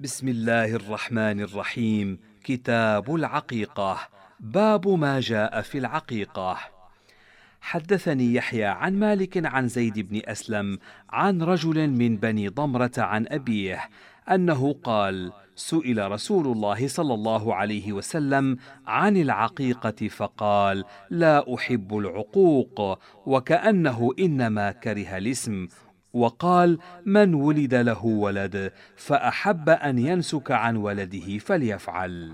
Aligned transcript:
بسم 0.00 0.28
الله 0.28 0.74
الرحمن 0.74 1.40
الرحيم. 1.40 2.18
كتاب 2.44 3.14
العقيقة. 3.14 3.98
باب 4.40 4.88
ما 4.88 5.20
جاء 5.20 5.60
في 5.60 5.78
العقيقة. 5.78 6.58
حدثني 7.60 8.34
يحيى 8.34 8.64
عن 8.64 8.98
مالك 8.98 9.46
عن 9.46 9.68
زيد 9.68 9.98
بن 9.98 10.20
أسلم 10.24 10.78
عن 11.10 11.42
رجل 11.42 11.90
من 11.90 12.16
بني 12.16 12.48
ضمرة 12.48 12.90
عن 12.98 13.26
أبيه 13.28 13.80
أنه 14.30 14.72
قال 14.84 15.32
سئل 15.56 16.10
رسول 16.10 16.46
الله 16.46 16.88
صلى 16.88 17.14
الله 17.14 17.54
عليه 17.54 17.92
وسلم 17.92 18.56
عن 18.86 19.16
العقيقة 19.16 20.08
فقال 20.08 20.84
لا 21.10 21.54
أحب 21.54 21.98
العقوق 21.98 22.98
وكأنه 23.26 24.10
إنما 24.18 24.72
كره 24.72 25.18
الاسم 25.18 25.68
وقال 26.12 26.78
من 27.06 27.34
ولد 27.34 27.74
له 27.74 28.06
ولد 28.06 28.72
فأحب 28.96 29.68
أن 29.68 29.98
ينسك 29.98 30.50
عن 30.50 30.76
ولده 30.76 31.38
فليفعل. 31.38 32.32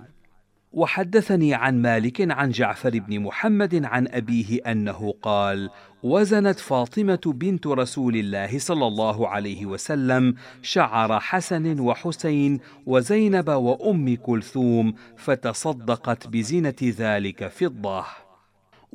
وحدثني 0.73 1.55
عن 1.55 1.83
مالك 1.83 2.31
عن 2.31 2.51
جعفر 2.51 2.99
بن 2.99 3.21
محمد 3.21 3.85
عن 3.85 4.09
أبيه 4.09 4.61
أنه 4.67 5.15
قال 5.23 5.71
وزنت 6.03 6.59
فاطمة 6.59 7.21
بنت 7.27 7.67
رسول 7.67 8.17
الله 8.17 8.59
صلى 8.59 8.87
الله 8.87 9.29
عليه 9.29 9.67
وسلم 9.67 10.35
شعر 10.63 11.21
حسن 11.21 11.81
وحسين 11.81 12.61
وزينب 12.87 13.49
وأم 13.49 14.17
كلثوم 14.17 14.95
فتصدقت 15.17 16.27
بزينة 16.27 16.75
ذلك 16.83 17.49
فضة. 17.49 18.26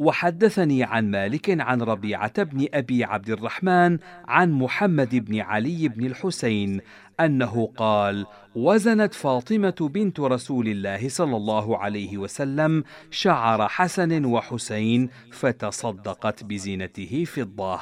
وحدثني 0.02 0.84
عن 0.84 1.12
مالك 1.12 1.62
عن 1.62 1.82
ربيعة 1.82 2.44
بن 2.44 2.68
أبي 2.74 3.04
عبد 3.04 3.30
الرحمن 3.30 4.00
عن 4.28 4.52
محمد 4.52 5.16
بن 5.16 5.40
علي 5.40 5.88
بن 5.88 6.06
الحسين 6.06 6.82
أنه 7.20 7.74
قال 7.78 8.26
وزنت 8.56 9.14
فاطمة 9.14 9.90
بنت 9.94 10.20
رسول 10.20 10.68
الله 10.68 11.10
صلى 11.10 11.38
الله 11.38 11.78
عليه 11.78 12.18
وسلم 12.18 12.84
شعر 13.12 13.68
حسن 13.68 14.26
وحسين 14.26 15.10
فتصدقت 15.32 16.44
بزينته 16.44 17.24
فضة. 17.24 17.80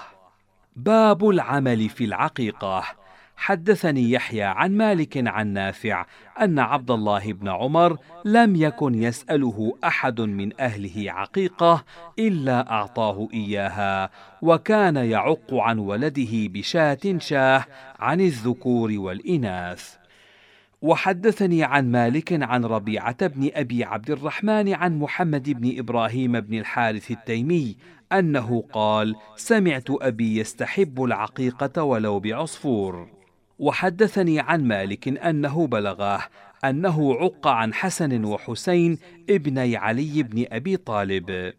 باب 0.76 1.30
العمل 1.30 1.90
في 1.90 2.04
العقيقة. 2.04 2.84
حدثني 3.40 4.12
يحيى 4.12 4.44
عن 4.44 4.78
مالك 4.78 5.28
عن 5.28 5.48
نافع 5.48 6.06
أن 6.42 6.60
عبد 6.60 6.92
الله 6.92 7.34
بن 7.34 7.48
عمر 7.48 7.98
لم 8.26 8.56
يكن 8.56 9.04
يسأله 9.04 9.78
أحد 9.84 10.22
من 10.22 10.62
أهله 10.62 11.12
عقيقة 11.12 11.86
إلا 12.20 12.72
أعطاه 12.72 13.28
إياها 13.34 14.10
وكان 14.42 14.96
يعق 14.96 15.54
عن 15.54 15.80
ولده 15.80 16.32
بشاة 16.32 17.18
شاه 17.18 17.66
عن 18.00 18.22
الذكور 18.22 18.92
والإناث. 18.92 19.96
وحدثني 20.82 21.64
عن 21.64 21.92
مالك 21.92 22.44
عن 22.44 22.66
ربيعة 22.66 23.28
بن 23.28 23.50
أبي 23.54 23.84
عبد 23.84 24.12
الرحمن 24.12 24.74
عن 24.74 25.00
محمد 25.00 25.50
بن 25.50 25.80
إبراهيم 25.80 26.40
بن 26.40 26.60
الحارث 26.60 27.12
التيمي 27.12 27.76
أنه 28.12 28.64
قال 28.74 29.16
سمعت 29.36 29.88
أبي 29.90 30.40
يستحب 30.40 31.04
العقيقة 31.04 31.84
ولو 31.84 32.20
بعصفور. 32.20 33.19
وحدثني 33.60 34.40
عن 34.40 34.64
مالك 34.64 35.08
أنه 35.08 35.68
بلغاه 35.68 36.22
أنه 36.66 37.16
عق 37.16 37.48
عن 37.48 37.74
حسن 37.74 38.26
وحسين 38.26 38.98
ابني 39.30 39.78
علي 39.78 40.24
بن 40.24 40.46
أبي 40.52 40.78
طالب. 40.78 41.54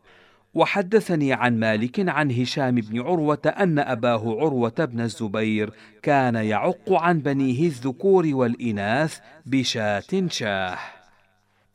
وحدثني 0.54 1.32
عن 1.32 1.60
مالك 1.60 2.08
عن 2.08 2.30
هشام 2.30 2.74
بن 2.74 3.00
عروة 3.00 3.42
أن 3.46 3.78
أباه 3.78 4.40
عروة 4.40 4.74
بن 4.78 5.00
الزبير 5.00 5.72
كان 6.02 6.34
يعق 6.34 6.92
عن 6.92 7.20
بنيه 7.20 7.66
الذكور 7.66 8.26
والإناث 8.32 9.18
بشاة 9.46 10.28
شاه. 10.28 10.78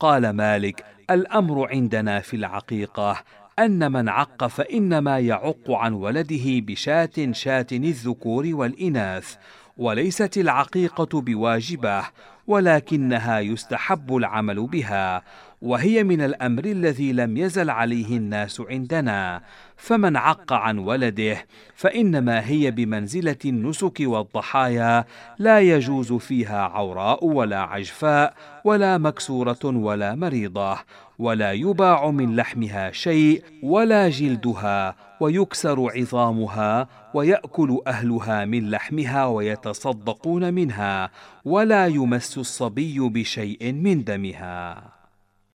قال 0.00 0.30
مالك 0.30 0.84
الأمر 1.10 1.68
عندنا 1.70 2.20
في 2.20 2.36
العقيقة 2.36 3.22
أن 3.58 3.92
من 3.92 4.08
عق 4.08 4.46
فإنما 4.46 5.18
يعق 5.18 5.70
عن 5.70 5.92
ولده 5.92 6.44
بشاة 6.44 7.32
شاة 7.32 7.66
الذكور 7.72 8.48
والإناث 8.52 9.36
وليست 9.76 10.38
العقيقة 10.38 11.20
بواجبه 11.20 12.04
ولكنها 12.46 13.40
يستحب 13.40 14.16
العمل 14.16 14.66
بها. 14.66 15.22
وهي 15.62 16.04
من 16.04 16.20
الأمر 16.20 16.64
الذي 16.64 17.12
لم 17.12 17.36
يزل 17.36 17.70
عليه 17.70 18.16
الناس 18.16 18.60
عندنا. 18.60 19.42
فمن 19.76 20.16
عق 20.16 20.52
عن 20.52 20.78
ولده 20.78 21.46
فإنما 21.74 22.48
هي 22.48 22.70
بمنزلة 22.70 23.36
النسك 23.44 23.98
والضحايا 24.00 25.04
لا 25.38 25.60
يجوز 25.60 26.12
فيها 26.12 26.60
عوراء 26.60 27.24
ولا 27.24 27.60
عجفاء 27.60 28.34
ولا 28.64 28.98
مكسورة 28.98 29.64
ولا 29.64 30.14
مريضة 30.14 30.78
ولا 31.18 31.52
يباع 31.52 32.10
من 32.10 32.36
لحمها 32.36 32.92
شيء 32.92 33.42
ولا 33.62 34.08
جلدها 34.08 34.96
ويكسر 35.20 35.90
عظامها 35.96 36.88
ويأكل 37.14 37.80
أهلها 37.86 38.44
من 38.44 38.70
لحمها 38.70 39.26
ويتصدقون 39.26 40.54
منها 40.54 41.10
ولا 41.44 41.86
يمس 41.86 42.38
الصبي 42.38 42.98
بشيء 42.98 43.72
من 43.72 44.04
دمها. 44.04 44.95